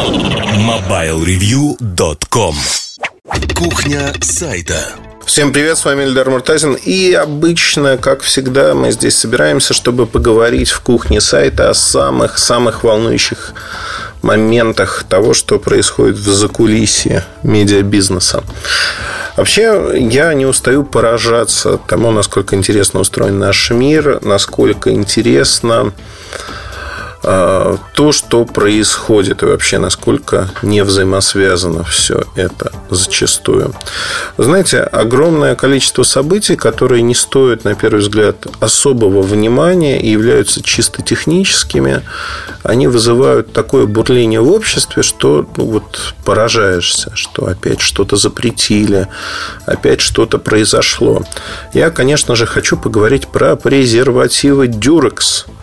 MobileReview.com 0.00 2.54
Кухня 3.54 4.14
сайта 4.22 4.92
Всем 5.26 5.52
привет, 5.52 5.76
с 5.76 5.84
вами 5.84 6.04
Эльдар 6.04 6.30
Муртазин. 6.30 6.72
И 6.72 7.12
обычно, 7.12 7.98
как 7.98 8.22
всегда, 8.22 8.74
мы 8.74 8.92
здесь 8.92 9.18
собираемся, 9.18 9.74
чтобы 9.74 10.06
поговорить 10.06 10.70
в 10.70 10.80
кухне 10.80 11.20
сайта 11.20 11.68
о 11.68 11.74
самых-самых 11.74 12.82
волнующих 12.82 13.52
моментах 14.22 15.04
того, 15.06 15.34
что 15.34 15.58
происходит 15.58 16.16
в 16.16 16.32
закулисье 16.32 17.26
медиабизнеса. 17.42 18.42
Вообще, 19.36 19.92
я 19.96 20.32
не 20.32 20.46
устаю 20.46 20.82
поражаться 20.82 21.76
тому, 21.76 22.10
насколько 22.10 22.56
интересно 22.56 23.00
устроен 23.00 23.38
наш 23.38 23.70
мир, 23.70 24.20
насколько 24.22 24.92
интересно 24.92 25.92
то, 27.22 28.12
что 28.12 28.44
происходит 28.46 29.42
и 29.42 29.46
вообще 29.46 29.78
насколько 29.78 30.50
не 30.62 30.82
взаимосвязано 30.82 31.84
все 31.84 32.24
это 32.34 32.72
зачастую. 32.88 33.74
знаете, 34.38 34.80
огромное 34.80 35.54
количество 35.54 36.02
событий, 36.02 36.56
которые 36.56 37.02
не 37.02 37.14
стоят, 37.14 37.64
на 37.64 37.74
первый 37.74 38.00
взгляд, 38.00 38.46
особого 38.60 39.20
внимания 39.20 40.00
и 40.00 40.10
являются 40.10 40.62
чисто 40.62 41.02
техническими, 41.02 42.02
они 42.62 42.88
вызывают 42.88 43.52
такое 43.52 43.86
бурление 43.86 44.40
в 44.40 44.50
обществе, 44.50 45.02
что 45.02 45.46
ну, 45.56 45.64
вот 45.66 46.14
поражаешься, 46.24 47.12
что 47.14 47.46
опять 47.46 47.80
что-то 47.80 48.16
запретили, 48.16 49.08
опять 49.66 50.00
что-то 50.00 50.38
произошло. 50.38 51.22
Я, 51.74 51.90
конечно 51.90 52.34
же, 52.34 52.46
хочу 52.46 52.78
поговорить 52.78 53.28
про 53.28 53.56
презервативы 53.56 54.68
Durex– 54.68 55.44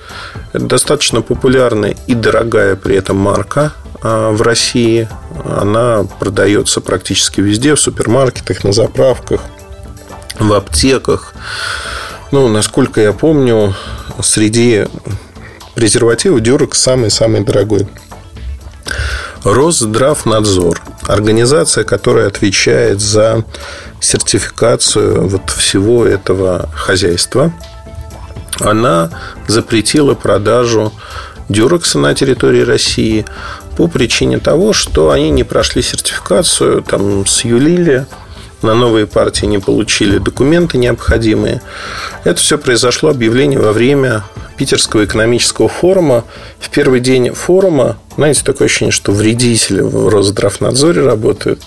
это 0.53 0.65
достаточно 0.65 1.21
популярная 1.47 1.95
и 2.07 2.13
дорогая 2.13 2.75
при 2.75 2.97
этом 2.97 3.15
марка 3.15 3.71
а, 4.01 4.31
в 4.31 4.41
России. 4.41 5.07
Она 5.45 6.03
продается 6.20 6.81
практически 6.81 7.39
везде, 7.39 7.73
в 7.73 7.79
супермаркетах, 7.79 8.65
на 8.65 8.73
заправках, 8.73 9.39
в 10.37 10.51
аптеках. 10.51 11.34
Ну, 12.34 12.49
насколько 12.49 12.99
я 12.99 13.13
помню, 13.13 13.73
среди 14.21 14.87
презервативов 15.73 16.41
Дюрекс 16.41 16.81
самый-самый 16.81 17.45
дорогой. 17.45 17.87
Росздравнадзор– 19.45 20.82
организация, 21.07 21.85
которая 21.85 22.27
отвечает 22.27 22.99
за 22.99 23.45
сертификацию 24.01 25.29
вот 25.29 25.49
всего 25.51 26.05
этого 26.05 26.70
хозяйства– 26.76 27.54
она 28.59 29.09
запретила 29.48 30.15
продажу 30.15 30.93
дюрекса 31.49 31.99
на 31.99 32.13
территории 32.13 32.62
России 32.62 33.26
по 33.77 33.87
причине 33.87 34.40
того, 34.40 34.73
что 34.73 35.12
они 35.12 35.29
не 35.29 35.43
прошли 35.43 35.81
сертификацию, 35.81 36.81
там 36.81 37.26
сюлили, 37.26 38.05
на 38.62 38.73
новые 38.73 39.05
партии 39.05 39.45
не 39.45 39.59
получили 39.59 40.17
документы 40.17 40.77
необходимые. 40.77 41.62
Это 42.23 42.39
все 42.39 42.57
произошло 42.57 43.09
объявление 43.09 43.59
во 43.59 43.71
время 43.71 44.23
Питерского 44.57 45.05
экономического 45.05 45.70
форума. 45.70 46.26
В 46.59 46.70
первый 46.70 46.99
день 46.99 47.31
форума, 47.34 47.98
знаете, 48.15 48.41
такое 48.43 48.65
ощущение, 48.65 48.91
что 48.91 49.11
вредители 49.11 49.82
в 49.82 50.09
Росздравнадзоре 50.09 51.01
работают. 51.01 51.61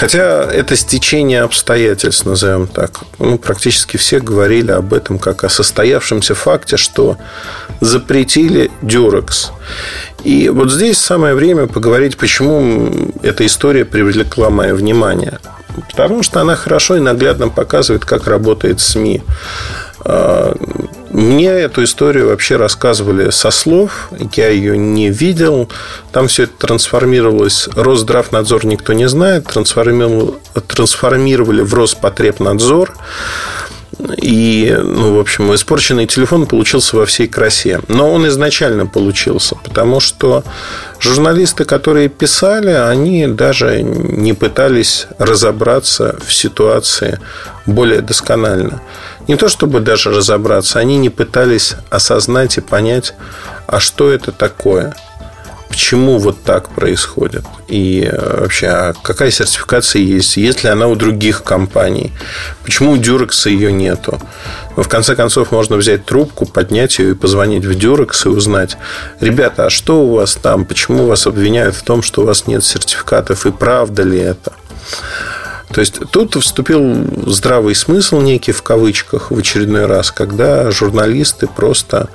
Хотя 0.00 0.50
это 0.50 0.76
стечение 0.76 1.42
обстоятельств, 1.42 2.24
назовем 2.24 2.66
так. 2.66 3.00
Ну, 3.18 3.36
практически 3.36 3.98
все 3.98 4.18
говорили 4.18 4.70
об 4.70 4.94
этом 4.94 5.18
как 5.18 5.44
о 5.44 5.50
состоявшемся 5.50 6.34
факте, 6.34 6.78
что 6.78 7.18
запретили 7.82 8.70
Дюрекс. 8.80 9.52
И 10.24 10.48
вот 10.48 10.72
здесь 10.72 10.96
самое 10.96 11.34
время 11.34 11.66
поговорить, 11.66 12.16
почему 12.16 13.12
эта 13.22 13.44
история 13.44 13.84
привлекла 13.84 14.48
мое 14.48 14.74
внимание. 14.74 15.38
Потому 15.90 16.22
что 16.22 16.40
она 16.40 16.56
хорошо 16.56 16.96
и 16.96 17.00
наглядно 17.00 17.50
показывает, 17.50 18.06
как 18.06 18.26
работает 18.26 18.80
СМИ. 18.80 19.22
Мне 21.10 21.48
эту 21.48 21.82
историю 21.82 22.28
вообще 22.28 22.56
рассказывали 22.56 23.30
со 23.30 23.50
слов, 23.50 24.10
я 24.36 24.48
ее 24.48 24.78
не 24.78 25.10
видел. 25.10 25.68
Там 26.12 26.28
все 26.28 26.44
это 26.44 26.52
трансформировалось. 26.56 27.68
Росздравнадзор 27.74 28.64
никто 28.64 28.92
не 28.92 29.08
знает. 29.08 29.46
Трансформировали 29.46 31.62
в 31.62 31.74
Роспотребнадзор. 31.74 32.94
И, 34.22 34.74
ну, 34.82 35.16
в 35.16 35.18
общем, 35.18 35.54
испорченный 35.54 36.06
телефон 36.06 36.46
получился 36.46 36.96
во 36.96 37.06
всей 37.06 37.26
красе. 37.26 37.80
Но 37.88 38.10
он 38.10 38.26
изначально 38.28 38.86
получился, 38.86 39.56
потому 39.56 40.00
что 40.00 40.44
журналисты, 41.00 41.64
которые 41.64 42.08
писали, 42.08 42.70
они 42.70 43.26
даже 43.26 43.82
не 43.82 44.32
пытались 44.32 45.06
разобраться 45.18 46.16
в 46.24 46.32
ситуации 46.32 47.18
более 47.66 48.00
досконально. 48.00 48.80
Не 49.30 49.36
то 49.36 49.48
чтобы 49.48 49.78
даже 49.78 50.10
разобраться, 50.10 50.80
они 50.80 50.96
не 50.98 51.08
пытались 51.08 51.76
осознать 51.88 52.58
и 52.58 52.60
понять, 52.60 53.14
а 53.68 53.78
что 53.78 54.10
это 54.10 54.32
такое– 54.32 54.92
почему 55.68 56.18
вот 56.18 56.42
так 56.42 56.68
происходит. 56.70 57.44
И 57.68 58.02
э, 58.10 58.40
вообще, 58.40 58.66
а 58.66 58.92
какая 59.04 59.30
сертификация 59.30 60.02
есть? 60.02 60.36
Есть 60.36 60.64
ли 60.64 60.68
она 60.68 60.88
у 60.88 60.96
других 60.96 61.44
компаний? 61.44 62.12
Почему 62.64 62.90
у 62.90 62.96
Durex 62.96 63.48
ее 63.48 63.70
нету? 63.70 64.20
Но 64.76 64.82
в 64.82 64.88
конце 64.88 65.14
концов 65.14 65.52
можно 65.52 65.76
взять 65.76 66.04
трубку, 66.04 66.44
поднять 66.44 66.98
ее 66.98 67.12
и 67.12 67.14
позвонить 67.14 67.64
в 67.64 67.70
Durex 67.70 68.26
и 68.26 68.28
узнать, 68.30 68.76
ребята, 69.20 69.66
а 69.66 69.70
что 69.70 70.02
у 70.02 70.16
вас 70.16 70.34
там? 70.34 70.64
Почему 70.64 71.06
вас 71.06 71.28
обвиняют 71.28 71.76
в 71.76 71.82
том, 71.84 72.02
что 72.02 72.22
у 72.22 72.26
вас 72.26 72.48
нет 72.48 72.64
сертификатов? 72.64 73.46
И 73.46 73.52
правда 73.52 74.02
ли 74.02 74.18
это? 74.18 74.52
То 75.72 75.80
есть 75.80 76.00
тут 76.10 76.34
вступил 76.34 77.06
здравый 77.26 77.74
смысл 77.74 78.20
некий 78.20 78.52
в 78.52 78.62
кавычках 78.62 79.30
в 79.30 79.38
очередной 79.38 79.86
раз, 79.86 80.10
когда 80.10 80.70
журналисты 80.70 81.46
просто 81.46 82.08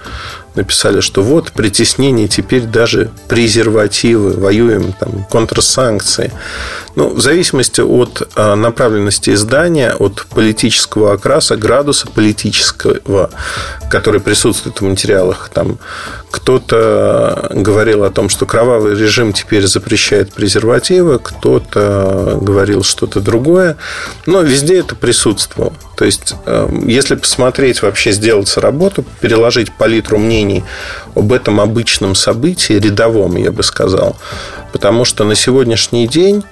написали, 0.55 1.01
что 1.01 1.21
вот 1.21 1.51
притеснение 1.51 2.27
теперь 2.27 2.63
даже 2.63 3.11
презервативы, 3.27 4.33
воюем, 4.33 4.93
там, 4.93 5.25
контрсанкции. 5.29 6.31
Ну, 6.95 7.09
в 7.13 7.19
зависимости 7.19 7.81
от 7.81 8.29
а, 8.35 8.55
направленности 8.55 9.31
издания, 9.31 9.93
от 9.93 10.25
политического 10.29 11.13
окраса, 11.13 11.57
градуса 11.57 12.07
политического, 12.07 13.29
который 13.89 14.21
присутствует 14.21 14.79
в 14.79 14.83
материалах, 14.83 15.49
там 15.53 15.77
кто-то 16.31 17.47
говорил 17.51 18.03
о 18.03 18.09
том, 18.09 18.27
что 18.27 18.45
кровавый 18.45 18.93
режим 18.95 19.31
теперь 19.31 19.66
запрещает 19.67 20.33
презервативы, 20.33 21.19
кто-то 21.19 22.37
говорил 22.41 22.83
что-то 22.83 23.22
другое, 23.22 23.77
но 24.25 24.41
везде 24.41 24.79
это 24.79 24.95
присутствовало. 24.95 25.73
То 25.95 26.06
есть, 26.06 26.35
эм, 26.45 26.88
если 26.88 27.16
посмотреть, 27.16 27.81
вообще 27.81 28.11
сделать 28.11 28.56
работу, 28.57 29.06
переложить 29.22 29.72
палитру 29.72 30.17
мнений 30.17 30.63
об 31.16 31.31
этом 31.31 31.59
обычном 31.59 32.16
событии, 32.16 32.73
рядовом, 32.73 33.35
я 33.38 33.51
бы 33.51 33.63
сказал, 33.63 34.16
потому 34.72 35.05
что 35.05 35.23
на 35.23 35.35
сегодняшний 35.35 36.07
день 36.07 36.44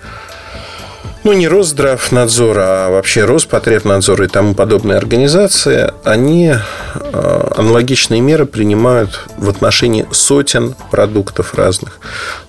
ну, 1.24 1.32
не 1.32 1.48
Росздравнадзор, 1.48 2.58
а 2.60 2.90
вообще 2.90 3.24
Роспотребнадзор 3.24 4.24
и 4.24 4.28
тому 4.28 4.56
подобные 4.56 4.98
организации, 4.98 5.94
они 6.04 6.54
э, 6.96 7.52
аналогичные 7.56 8.20
меры 8.20 8.46
принимают 8.46 9.28
в 9.38 9.48
отношении 9.48 10.06
сотен 10.12 10.76
продуктов 10.92 11.54
разных. 11.54 12.00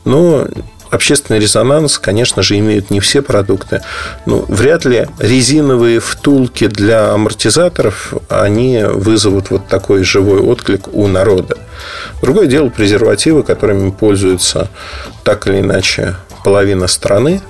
Но 0.04 0.48
общественный 0.94 1.40
резонанс, 1.40 1.98
конечно 1.98 2.42
же, 2.42 2.58
имеют 2.58 2.90
не 2.90 3.00
все 3.00 3.22
продукты. 3.22 3.82
Ну, 4.26 4.44
вряд 4.48 4.84
ли 4.84 5.06
резиновые 5.18 6.00
втулки 6.00 6.66
для 6.66 7.12
амортизаторов, 7.12 8.14
они 8.28 8.82
вызовут 8.84 9.50
вот 9.50 9.66
такой 9.68 10.04
живой 10.04 10.40
отклик 10.40 10.88
у 10.92 11.06
народа. 11.06 11.58
Другое 12.22 12.46
дело 12.46 12.68
презервативы, 12.68 13.42
которыми 13.42 13.90
пользуются 13.90 14.70
так 15.24 15.46
или 15.46 15.60
иначе 15.60 16.16
половина 16.44 16.86
страны, 16.86 17.40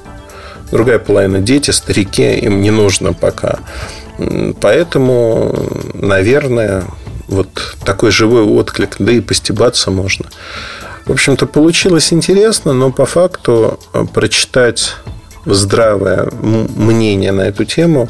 другая 0.70 0.98
половина 0.98 1.40
дети, 1.40 1.70
старики, 1.70 2.34
им 2.36 2.62
не 2.62 2.70
нужно 2.70 3.12
пока. 3.12 3.58
Поэтому, 4.60 5.54
наверное, 5.94 6.84
вот 7.26 7.76
такой 7.84 8.10
живой 8.10 8.42
отклик, 8.42 8.96
да 8.98 9.12
и 9.12 9.20
постебаться 9.20 9.90
можно. 9.90 10.26
В 11.06 11.12
общем-то, 11.12 11.46
получилось 11.46 12.12
интересно, 12.12 12.72
но 12.72 12.90
по 12.90 13.04
факту 13.04 13.78
э, 13.92 14.04
прочитать 14.12 14.94
здравое 15.44 16.28
мнение 16.40 17.32
на 17.32 17.42
эту 17.42 17.64
тему 17.64 18.08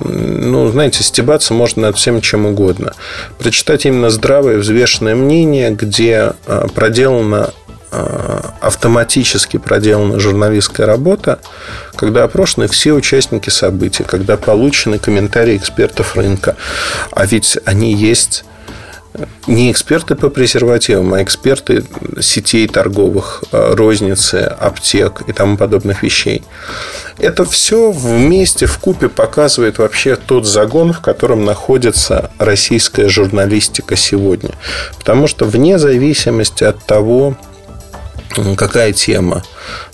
ну, 0.00 0.68
знаете, 0.68 1.02
стебаться 1.02 1.54
можно 1.54 1.82
над 1.82 1.96
всем 1.96 2.20
чем 2.20 2.46
угодно. 2.46 2.92
Прочитать 3.38 3.86
именно 3.86 4.10
здравое, 4.10 4.58
взвешенное 4.58 5.14
мнение, 5.14 5.70
где 5.70 6.32
э, 6.46 6.66
проделана 6.74 7.54
э, 7.90 8.40
автоматически 8.60 9.56
проделана 9.56 10.18
журналистская 10.20 10.86
работа, 10.86 11.38
когда 11.94 12.24
опрошены 12.24 12.68
все 12.68 12.92
участники 12.92 13.48
событий, 13.48 14.04
когда 14.04 14.36
получены 14.36 14.98
комментарии 14.98 15.56
экспертов 15.56 16.16
рынка. 16.16 16.56
А 17.12 17.24
ведь 17.24 17.56
они 17.64 17.94
есть 17.94 18.44
не 19.46 19.70
эксперты 19.70 20.14
по 20.14 20.28
презервативам, 20.28 21.14
а 21.14 21.22
эксперты 21.22 21.84
сетей 22.20 22.68
торговых, 22.68 23.44
э, 23.52 23.74
розницы, 23.74 24.36
аптек 24.58 25.22
и 25.26 25.32
тому 25.32 25.56
подобных 25.56 26.02
вещей. 26.02 26.42
Это 27.18 27.44
все 27.44 27.90
вместе 27.90 28.66
в 28.66 28.78
купе 28.78 29.08
показывает 29.08 29.78
вообще 29.78 30.16
тот 30.16 30.46
загон, 30.46 30.92
в 30.92 31.00
котором 31.00 31.44
находится 31.44 32.30
российская 32.38 33.08
журналистика 33.08 33.96
сегодня. 33.96 34.50
Потому 34.98 35.26
что 35.26 35.44
вне 35.44 35.78
зависимости 35.78 36.64
от 36.64 36.84
того, 36.84 37.36
какая 38.56 38.92
тема, 38.92 39.42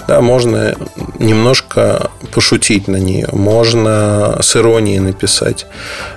да, 0.09 0.21
можно 0.21 0.75
немножко 1.19 2.11
пошутить 2.33 2.89
на 2.89 2.97
нее, 2.97 3.29
можно 3.33 4.39
с 4.41 4.57
иронией 4.57 4.99
написать. 4.99 5.67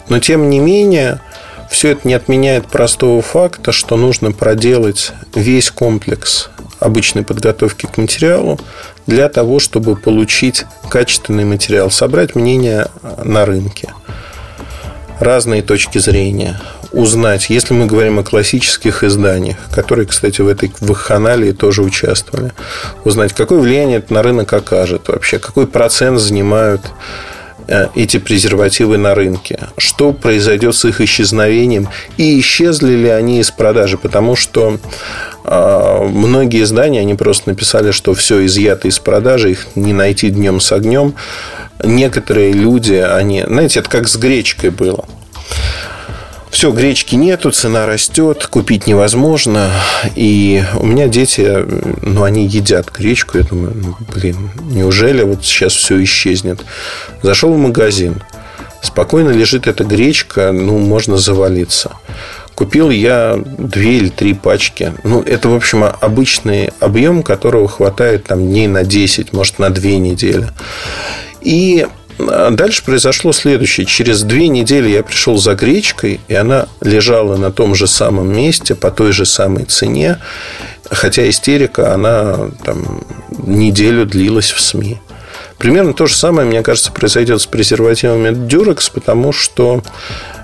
Но 0.09 0.19
тем 0.19 0.49
не 0.49 0.59
менее, 0.59 1.21
все 1.69 1.91
это 1.91 2.07
не 2.07 2.13
отменяет 2.13 2.67
простого 2.67 3.21
факта, 3.21 3.71
что 3.71 3.97
нужно 3.97 4.31
проделать 4.31 5.11
весь 5.33 5.71
комплекс 5.71 6.49
обычной 6.79 7.23
подготовки 7.23 7.85
к 7.85 7.97
материалу 7.97 8.59
для 9.07 9.29
того, 9.29 9.59
чтобы 9.59 9.95
получить 9.95 10.65
качественный 10.89 11.45
материал, 11.45 11.89
собрать 11.91 12.35
мнение 12.35 12.87
на 13.23 13.45
рынке, 13.45 13.93
разные 15.19 15.61
точки 15.61 15.97
зрения, 15.97 16.59
узнать, 16.91 17.49
если 17.49 17.73
мы 17.73 17.87
говорим 17.87 18.19
о 18.19 18.23
классических 18.23 19.03
изданиях, 19.03 19.57
которые, 19.73 20.07
кстати, 20.07 20.41
в 20.41 20.47
этой 20.47 20.71
вахханалии 20.79 21.51
тоже 21.51 21.81
участвовали, 21.81 22.51
узнать, 23.03 23.33
какое 23.33 23.59
влияние 23.59 23.97
это 23.97 24.13
на 24.13 24.23
рынок 24.23 24.51
окажет 24.53 25.07
вообще, 25.07 25.39
какой 25.39 25.67
процент 25.67 26.19
занимают 26.19 26.81
эти 27.95 28.17
презервативы 28.17 28.97
на 28.97 29.15
рынке? 29.15 29.59
Что 29.77 30.13
произойдет 30.13 30.75
с 30.75 30.85
их 30.85 31.01
исчезновением? 31.01 31.89
И 32.17 32.39
исчезли 32.39 32.93
ли 32.93 33.09
они 33.09 33.39
из 33.39 33.51
продажи? 33.51 33.97
Потому 33.97 34.35
что 34.35 34.79
э, 35.43 36.07
многие 36.07 36.63
издания, 36.63 37.01
они 37.01 37.15
просто 37.15 37.49
написали, 37.49 37.91
что 37.91 38.13
все 38.13 38.45
изъято 38.45 38.87
из 38.87 38.99
продажи, 38.99 39.51
их 39.51 39.67
не 39.75 39.93
найти 39.93 40.29
днем 40.29 40.59
с 40.59 40.71
огнем. 40.71 41.15
Некоторые 41.83 42.53
люди, 42.53 42.93
они, 42.93 43.43
знаете, 43.45 43.79
это 43.79 43.89
как 43.89 44.07
с 44.07 44.15
гречкой 44.15 44.69
было 44.69 45.05
все, 46.55 46.71
гречки 46.71 47.15
нету, 47.15 47.51
цена 47.51 47.85
растет, 47.85 48.47
купить 48.47 48.87
невозможно. 48.87 49.71
И 50.15 50.63
у 50.79 50.85
меня 50.85 51.09
дети, 51.09 51.65
ну, 52.01 52.23
они 52.23 52.47
едят 52.47 52.93
гречку. 52.97 53.37
Я 53.37 53.43
думаю, 53.43 53.73
ну, 53.75 53.97
блин, 54.13 54.51
неужели 54.71 55.21
вот 55.23 55.43
сейчас 55.43 55.73
все 55.73 56.01
исчезнет? 56.01 56.61
Зашел 57.21 57.51
в 57.51 57.57
магазин, 57.57 58.23
спокойно 58.81 59.31
лежит 59.31 59.67
эта 59.67 59.83
гречка, 59.83 60.53
ну, 60.53 60.77
можно 60.77 61.17
завалиться. 61.17 61.91
Купил 62.55 62.89
я 62.89 63.37
две 63.37 63.97
или 63.97 64.07
три 64.07 64.33
пачки. 64.33 64.93
Ну, 65.03 65.21
это, 65.21 65.49
в 65.49 65.55
общем, 65.55 65.83
обычный 65.83 66.69
объем, 66.79 67.21
которого 67.21 67.67
хватает 67.67 68.27
там 68.27 68.47
дней 68.47 68.69
на 68.69 68.85
10, 68.85 69.33
может, 69.33 69.59
на 69.59 69.71
2 69.71 69.83
недели. 69.97 70.47
И 71.41 71.85
дальше 72.17 72.83
произошло 72.83 73.31
следующее. 73.31 73.85
Через 73.85 74.23
две 74.23 74.47
недели 74.47 74.89
я 74.89 75.03
пришел 75.03 75.37
за 75.37 75.55
гречкой, 75.55 76.19
и 76.27 76.33
она 76.33 76.67
лежала 76.81 77.37
на 77.37 77.51
том 77.51 77.75
же 77.75 77.87
самом 77.87 78.31
месте, 78.35 78.75
по 78.75 78.91
той 78.91 79.11
же 79.11 79.25
самой 79.25 79.65
цене. 79.65 80.19
Хотя 80.89 81.27
истерика, 81.29 81.93
она 81.93 82.49
там 82.63 83.03
неделю 83.29 84.05
длилась 84.05 84.51
в 84.51 84.61
СМИ. 84.61 84.99
Примерно 85.57 85.93
то 85.93 86.05
же 86.05 86.15
самое, 86.15 86.47
мне 86.47 86.61
кажется, 86.61 86.91
произойдет 86.91 87.41
с 87.41 87.45
презервативами 87.45 88.29
Durex, 88.29 88.91
потому 88.93 89.31
что 89.31 89.83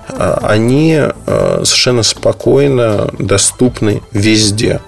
а, 0.08 0.40
они 0.44 0.98
а, 0.98 1.62
совершенно 1.64 2.04
спокойно 2.04 3.10
доступны 3.20 4.02
везде. 4.12 4.80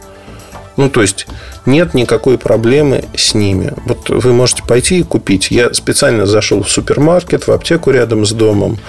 Ну, 0.77 0.89
то 0.89 1.01
есть, 1.01 1.27
нет 1.65 1.93
никакой 1.93 2.37
проблемы 2.37 3.05
с 3.15 3.33
ними. 3.35 3.73
Вот 3.85 4.09
вы 4.09 4.33
можете 4.33 4.63
пойти 4.63 4.99
и 4.99 5.03
купить. 5.03 5.51
Я 5.51 5.73
специально 5.73 6.25
зашел 6.25 6.63
в 6.63 6.69
супермаркет, 6.69 7.47
в 7.47 7.51
аптеку 7.51 7.91
рядом 7.91 8.25
с 8.25 8.31
домом, 8.31 8.79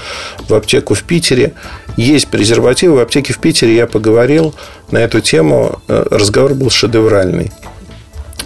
в 0.48 0.54
аптеку 0.54 0.94
в 0.94 1.02
Питере. 1.02 1.54
Есть 1.96 2.28
презервативы. 2.28 2.96
В 2.96 3.00
аптеке 3.00 3.32
в 3.32 3.38
Питере 3.38 3.76
я 3.76 3.86
поговорил 3.86 4.54
на 4.90 4.98
эту 4.98 5.20
тему. 5.20 5.80
Э, 5.88 6.04
разговор 6.10 6.54
был 6.54 6.70
шедевральный. 6.70 7.52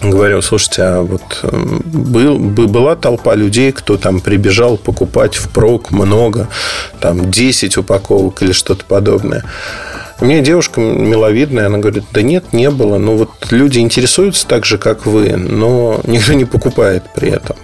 Говорю, 0.01 0.41
слушайте, 0.41 0.81
а 0.83 1.01
вот 1.01 1.39
эм, 1.43 1.81
был, 1.83 2.37
была 2.39 2.95
толпа 2.95 3.35
людей, 3.35 3.73
кто 3.73 3.97
там 3.97 4.21
прибежал 4.21 4.77
покупать 4.77 5.35
впрок 5.35 5.91
много, 5.91 6.47
там 7.01 7.29
10 7.29 7.75
упаковок 7.77 8.41
или 8.41 8.53
что-то 8.53 8.85
подобное. 8.85 9.43
У 10.21 10.25
меня 10.25 10.41
девушка 10.41 10.81
миловидная, 10.81 11.67
она 11.67 11.77
говорит, 11.77 12.03
да 12.11 12.21
нет, 12.21 12.51
не 12.51 12.69
было. 12.69 12.97
Ну, 12.97 13.15
вот 13.15 13.29
люди 13.51 13.79
интересуются 13.79 14.45
так 14.45 14.65
же, 14.65 14.77
как 14.77 15.05
вы, 15.05 15.37
но 15.37 16.01
никто 16.05 16.33
не 16.33 16.45
покупает 16.45 17.03
при 17.15 17.29
этом. 17.29 17.55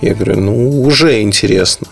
Я 0.00 0.14
говорю, 0.14 0.40
ну, 0.40 0.82
уже 0.82 1.20
интересно. 1.20 1.86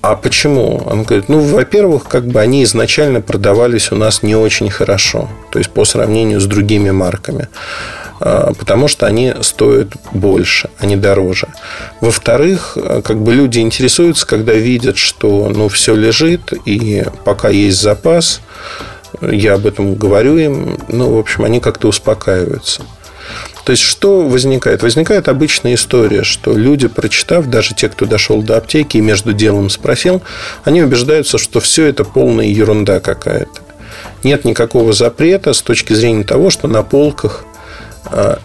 А 0.00 0.16
почему? 0.16 0.82
Он 0.86 1.02
говорит, 1.02 1.28
ну, 1.28 1.40
во-первых, 1.40 2.04
как 2.04 2.26
бы 2.26 2.40
они 2.40 2.64
изначально 2.64 3.20
продавались 3.20 3.92
у 3.92 3.96
нас 3.96 4.22
не 4.22 4.36
очень 4.36 4.70
хорошо. 4.70 5.28
То 5.50 5.58
есть, 5.58 5.70
по 5.70 5.84
сравнению 5.84 6.40
с 6.40 6.46
другими 6.46 6.90
марками. 6.90 7.48
А, 8.20 8.52
потому 8.54 8.88
что 8.88 9.06
они 9.06 9.34
стоят 9.42 9.92
больше, 10.12 10.70
они 10.78 10.96
дороже. 10.96 11.48
Во-вторых, 12.00 12.76
как 13.04 13.18
бы 13.18 13.34
люди 13.34 13.58
интересуются, 13.58 14.26
когда 14.26 14.54
видят, 14.54 14.96
что 14.96 15.50
ну, 15.54 15.68
все 15.68 15.94
лежит, 15.94 16.52
и 16.64 17.04
пока 17.24 17.48
есть 17.48 17.80
запас, 17.80 18.40
я 19.20 19.54
об 19.54 19.66
этом 19.66 19.94
говорю 19.94 20.36
им, 20.38 20.78
ну, 20.88 21.14
в 21.14 21.18
общем, 21.18 21.44
они 21.44 21.60
как-то 21.60 21.88
успокаиваются. 21.88 22.82
То 23.64 23.70
есть, 23.70 23.82
что 23.82 24.20
возникает? 24.20 24.82
Возникает 24.82 25.28
обычная 25.28 25.74
история, 25.74 26.22
что 26.22 26.52
люди, 26.52 26.86
прочитав, 26.86 27.46
даже 27.46 27.74
те, 27.74 27.88
кто 27.88 28.04
дошел 28.04 28.42
до 28.42 28.58
аптеки 28.58 28.98
и 28.98 29.00
между 29.00 29.32
делом 29.32 29.70
спросил, 29.70 30.22
они 30.64 30.82
убеждаются, 30.82 31.38
что 31.38 31.60
все 31.60 31.86
это 31.86 32.04
полная 32.04 32.46
ерунда 32.46 33.00
какая-то. 33.00 33.62
Нет 34.22 34.44
никакого 34.44 34.92
запрета 34.92 35.52
с 35.54 35.62
точки 35.62 35.94
зрения 35.94 36.24
того, 36.24 36.50
что 36.50 36.68
на 36.68 36.82
полках 36.82 37.44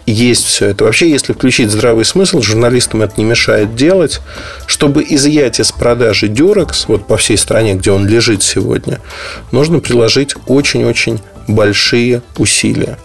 есть 0.06 0.46
все 0.46 0.66
это. 0.66 0.84
Вообще, 0.84 1.10
если 1.10 1.32
включить 1.32 1.70
здравый 1.70 2.04
смысл, 2.04 2.40
журналистам 2.40 3.02
это 3.02 3.14
не 3.18 3.24
мешает 3.24 3.74
делать, 3.74 4.20
чтобы 4.66 5.04
изъять 5.06 5.60
из 5.60 5.70
продажи 5.70 6.28
Durex, 6.28 6.84
вот 6.88 7.06
по 7.06 7.16
всей 7.16 7.36
стране, 7.36 7.74
где 7.74 7.90
он 7.90 8.06
лежит 8.06 8.42
сегодня, 8.42 9.00
нужно 9.52 9.80
приложить 9.80 10.34
очень-очень 10.46 11.20
большие 11.46 12.22
усилия. 12.38 12.98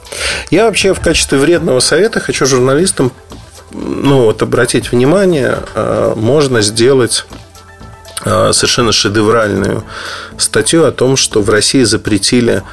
Я 0.49 0.65
вообще 0.65 0.93
в 0.93 0.99
качестве 0.99 1.37
вредного 1.37 1.79
совета 1.79 2.19
хочу 2.19 2.45
журналистам 2.45 3.11
ну, 3.71 4.23
вот 4.23 4.41
обратить 4.41 4.91
внимание, 4.91 5.59
а, 5.73 6.15
можно 6.15 6.61
сделать 6.61 7.25
а, 8.23 8.53
совершенно 8.53 8.91
шедевральную 8.91 9.83
статью 10.37 10.85
о 10.85 10.91
том, 10.91 11.17
что 11.17 11.41
в 11.41 11.49
России 11.49 11.83
запретили 11.83 12.63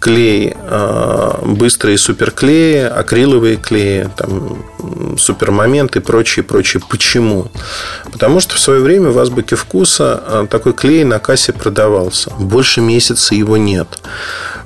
клей, 0.00 0.54
а, 0.56 1.40
быстрые 1.44 1.98
суперклеи, 1.98 2.82
акриловые 2.84 3.56
клеи, 3.56 4.08
там, 4.16 4.64
супермомент 5.18 5.96
и 5.96 6.00
прочее, 6.00 6.44
прочее. 6.44 6.82
Почему? 6.88 7.50
Потому 8.10 8.40
что 8.40 8.54
в 8.54 8.60
свое 8.60 8.80
время 8.80 9.10
в 9.10 9.18
Азбуке 9.18 9.56
вкуса 9.56 10.22
а, 10.24 10.46
такой 10.46 10.72
клей 10.72 11.04
на 11.04 11.18
кассе 11.18 11.52
продавался. 11.52 12.30
Больше 12.38 12.80
месяца 12.80 13.34
его 13.34 13.56
нет. 13.56 14.00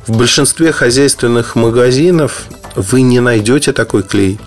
В 0.07 0.17
большинстве 0.17 0.73
хозяйственных 0.73 1.55
магазинов 1.55 2.45
вы 2.75 3.03
не 3.03 3.21
найдете 3.21 3.73
такой 3.73 4.03
клей. 4.03 4.39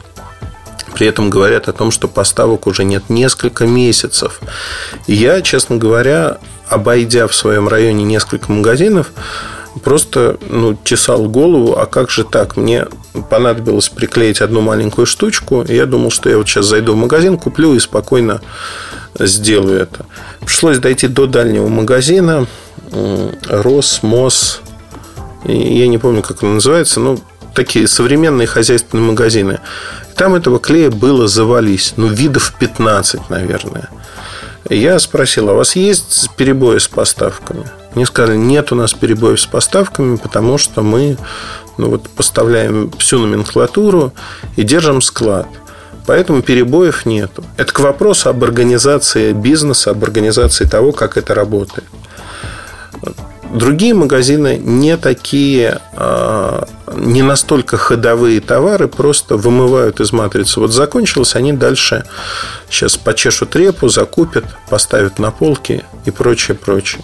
При 0.94 1.08
этом 1.08 1.30
говорят 1.30 1.68
о 1.68 1.74
том, 1.74 1.92
что 1.92 2.08
поставок 2.08 2.68
уже 2.68 2.86
нет 2.86 3.10
несколько 3.10 3.66
месяцев. 3.66 4.40
Я, 5.08 5.42
честно 5.42 5.76
говоря, 5.76 6.38
обойдя 6.70 7.28
в 7.28 7.36
своем 7.36 7.68
районе 7.68 8.06
несколько 8.06 8.52
магазинов, 8.52 9.12
просто 9.84 10.38
ну, 10.50 10.78
чесал 10.84 11.28
голову, 11.30 11.78
а 11.78 11.86
как 11.86 12.10
же 12.10 12.24
так? 12.24 12.58
Мне 12.58 12.88
понадобилось 13.30 13.90
приклеить 13.90 14.42
одну 14.42 14.62
маленькую 14.62 15.06
штучку, 15.06 15.64
и 15.64 15.76
я 15.76 15.86
думал, 15.86 16.12
что 16.12 16.30
я 16.30 16.38
вот 16.38 16.48
сейчас 16.48 16.66
зайду 16.66 16.94
в 16.94 16.98
магазин, 16.98 17.38
куплю 17.38 17.74
и 17.76 17.80
спокойно 17.80 18.42
сделаю 19.20 19.80
это. 19.80 20.06
Пришлось 20.42 20.80
дойти 20.80 21.08
до 21.08 21.28
дальнего 21.28 21.68
магазина, 21.68 22.48
Росмос, 23.50 24.62
я 25.44 25.88
не 25.88 25.98
помню, 25.98 26.22
как 26.22 26.44
он 26.44 26.56
называется, 26.56 27.00
но 27.00 27.18
такие 27.54 27.88
современные 27.88 28.48
хозяйственные 28.48 29.10
магазины. 29.10 29.60
Там 30.16 30.36
этого 30.36 30.60
клея 30.60 30.90
было 30.90 31.28
завались, 31.28 31.94
ну, 31.98 32.08
видов 32.08 32.54
15, 32.60 33.30
наверное. 33.30 33.90
Я 34.70 34.98
спросил, 35.00 35.50
а 35.50 35.54
у 35.54 35.58
вас 35.58 35.76
есть 35.76 36.32
перебои 36.38 36.80
с 36.80 36.88
поставками? 36.88 37.66
Мне 37.94 38.06
сказали, 38.06 38.36
нет 38.36 38.72
у 38.72 38.76
нас 38.76 38.94
перебоев 38.94 39.40
с 39.40 39.46
поставками, 39.46 40.18
потому 40.18 40.58
что 40.58 40.82
мы 40.82 41.18
ну, 41.78 41.92
вот, 41.92 42.10
поставляем 42.10 42.92
всю 42.98 43.20
номенклатуру 43.20 44.12
и 44.56 44.64
держим 44.64 45.02
склад. 45.02 45.48
Поэтому 46.08 46.42
перебоев 46.42 47.06
нету. 47.06 47.44
Это 47.58 47.72
к 47.74 47.80
вопросу 47.80 48.30
об 48.30 48.44
организации 48.44 49.34
бизнеса, 49.34 49.92
об 49.92 50.04
организации 50.04 50.66
того, 50.66 50.92
как 50.92 51.18
это 51.18 51.34
работает. 51.34 51.88
другие 53.54 53.94
магазины 53.94 54.58
не 54.58 54.98
такие, 54.98 55.80
а, 55.94 56.68
не 56.98 57.22
настолько 57.22 57.78
ходовые 57.78 58.42
товары, 58.42 58.88
просто 58.88 59.38
вымывают 59.38 60.00
из 60.00 60.12
матрицы. 60.12 60.60
Вот 60.60 60.72
закончилось, 60.72 61.36
они 61.36 61.54
дальше 61.54 62.06
сейчас 62.70 62.98
почешут 62.98 63.56
репу, 63.56 63.90
закупят, 63.90 64.46
поставят 64.70 65.20
на 65.20 65.32
полки 65.32 65.84
и 66.06 66.12
прочее, 66.12 66.56
прочее. 66.56 67.04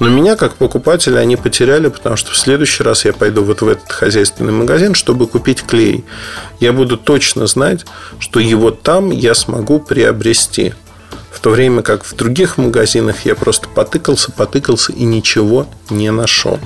Но 0.00 0.08
меня, 0.08 0.36
как 0.36 0.56
покупателя, 0.56 1.18
они 1.18 1.36
потеряли, 1.36 1.88
потому 1.88 2.16
что 2.16 2.32
в 2.32 2.36
следующий 2.36 2.82
раз 2.82 3.04
я 3.04 3.12
пойду 3.12 3.44
вот 3.44 3.62
в 3.62 3.68
этот 3.68 3.90
хозяйственный 3.90 4.52
магазин, 4.52 4.94
чтобы 4.94 5.26
купить 5.26 5.62
клей. 5.62 6.04
Я 6.60 6.72
буду 6.72 6.96
точно 6.96 7.46
знать, 7.46 7.86
что 8.18 8.40
его 8.40 8.70
там 8.70 9.10
я 9.10 9.34
смогу 9.34 9.78
приобрести. 9.78 10.74
В 11.30 11.40
то 11.40 11.50
время 11.50 11.82
как 11.82 12.04
в 12.04 12.16
других 12.16 12.58
магазинах 12.58 13.24
я 13.24 13.34
просто 13.34 13.68
потыкался, 13.68 14.32
потыкался 14.32 14.92
и 14.92 15.04
ничего 15.04 15.68
не 15.90 16.10
нашел. 16.10 16.58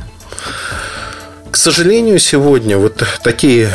Сожалению, 1.58 2.20
сегодня 2.20 2.78
вот 2.78 3.02
такие 3.24 3.68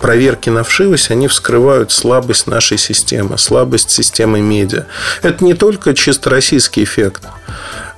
проверки 0.00 0.48
на 0.48 0.62
вшивость, 0.62 1.10
они 1.10 1.26
вскрывают 1.26 1.90
слабость 1.90 2.46
нашей 2.46 2.78
системы, 2.78 3.36
слабость 3.36 3.90
системы 3.90 4.40
медиа. 4.40 4.84
Это 5.20 5.44
не 5.44 5.54
только 5.54 5.92
чисто 5.92 6.30
российский 6.30 6.84
эффект. 6.84 7.24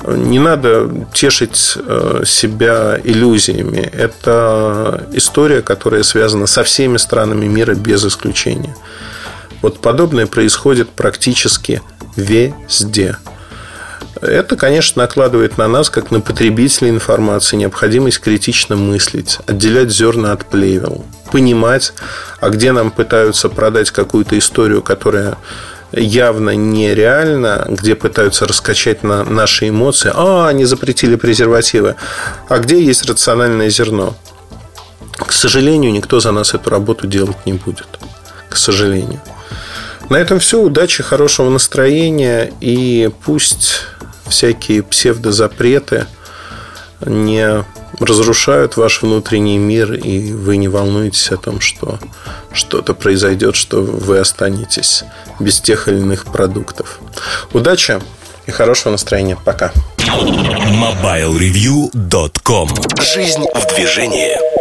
Не 0.07 0.39
надо 0.39 0.91
тешить 1.13 1.77
э, 1.77 2.23
себя 2.25 2.99
иллюзиями. 3.05 3.81
Это 3.93 5.07
история, 5.13 5.61
которая 5.61 6.05
связана 6.05 6.47
со 6.47 6.65
всеми 6.65 6.97
странами 6.97 7.45
мира 7.45 7.75
без 7.75 8.07
исключения. 8.07 8.75
Вот 9.61 9.81
подобное 9.81 10.27
происходит 10.27 10.89
практически 10.89 11.83
везде. 12.17 13.19
Это, 14.21 14.57
конечно, 14.57 15.03
накладывает 15.03 15.59
на 15.59 15.69
нас, 15.69 15.91
как 15.91 16.11
на 16.11 16.21
потребителей 16.21 16.91
информации, 16.91 17.57
необходимость 17.57 18.21
критично 18.21 18.77
мыслить, 18.77 19.39
отделять 19.47 19.91
зерна 19.91 20.33
от 20.33 20.45
плевел, 20.45 21.05
понимать, 21.31 21.93
а 22.41 22.51
где 22.51 22.73
нам 22.73 22.91
пытаются 22.91 23.49
продать 23.49 23.91
какую-то 23.91 24.39
историю, 24.39 24.83
которая 24.83 25.39
явно 25.93 26.51
нереально, 26.51 27.67
где 27.69 27.95
пытаются 27.95 28.47
раскачать 28.47 29.03
на 29.03 29.25
наши 29.25 29.69
эмоции. 29.69 30.11
А, 30.15 30.49
они 30.49 30.65
запретили 30.65 31.17
презервативы. 31.17 31.97
А 32.49 32.59
где 32.59 32.83
есть 32.83 33.05
рациональное 33.05 33.71
зерно? 33.71 34.15
К 35.17 35.33
сожалению, 35.33 35.93
никто 35.93 36.21
за 36.21 36.33
нас 36.33 36.55
эту 36.55 36.71
работу 36.71 37.07
делать 37.07 37.37
не 37.47 37.53
будет. 37.55 37.87
К 38.49 38.57
сожалению. 38.57 39.21
На 40.09 40.17
этом 40.17 40.39
все. 40.39 40.61
Удачи, 40.61 41.03
хорошего 41.03 41.51
настроения. 41.51 42.53
И 42.61 43.11
пусть 43.25 43.83
всякие 44.33 44.83
псевдозапреты 44.83 46.07
не 47.05 47.65
разрушают 48.01 48.79
ваш 48.79 49.03
внутренний 49.03 49.59
мир, 49.59 49.93
и 49.93 50.33
вы 50.33 50.57
не 50.57 50.69
волнуетесь 50.69 51.31
о 51.31 51.37
том, 51.37 51.61
что 51.61 51.99
что-то 52.53 52.95
произойдет, 52.95 53.57
что 53.57 53.83
вы 53.83 54.19
останетесь 54.19 55.05
без 55.39 55.61
тех 55.61 55.89
или 55.89 55.99
иных 55.99 56.25
продуктов. 56.25 56.99
Удачи 57.53 58.01
и 58.47 58.51
хорошего 58.51 58.93
настроения. 58.93 59.37
Пока. 59.45 59.71
MobileReview.com 59.99 62.71
Жизнь 63.01 63.45
в 63.55 63.67
движении. 63.75 64.52